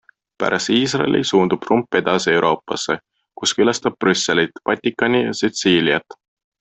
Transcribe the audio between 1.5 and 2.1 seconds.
Trump